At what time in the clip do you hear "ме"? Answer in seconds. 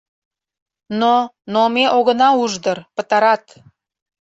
1.73-1.85